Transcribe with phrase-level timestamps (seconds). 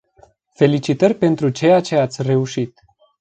[0.53, 2.81] Felicitări pentru ceea ce ați reușit.